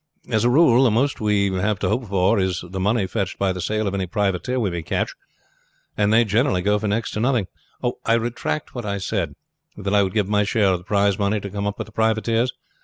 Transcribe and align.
As 0.29 0.43
a 0.43 0.49
rule, 0.49 0.83
the 0.83 0.89
most 0.89 1.21
we 1.21 1.53
have 1.53 1.77
to 1.77 1.87
hope 1.87 2.07
for 2.07 2.39
is 2.39 2.63
the 2.67 2.79
money 2.79 3.05
fetched 3.05 3.37
by 3.37 3.53
the 3.53 3.61
sale 3.61 3.85
of 3.87 3.93
any 3.93 4.07
privateer 4.07 4.59
we 4.59 4.71
may 4.71 4.81
catch, 4.81 5.13
and 5.95 6.11
they 6.11 6.25
generally 6.25 6.63
go 6.63 6.79
for 6.79 6.87
next 6.87 7.11
to 7.11 7.19
nothing. 7.19 7.45
I 8.03 8.13
retract 8.15 8.73
what 8.73 8.83
I 8.83 8.97
said 8.97 9.35
that 9.77 9.93
I 9.93 10.01
would 10.01 10.15
give 10.15 10.27
my 10.27 10.43
share 10.43 10.69
of 10.73 10.79
the 10.79 10.83
prize 10.85 11.19
money 11.19 11.39
to 11.39 11.51
come 11.51 11.67
up 11.67 11.77
with 11.77 11.85
the 11.85 11.91
privateers. 11.93 12.51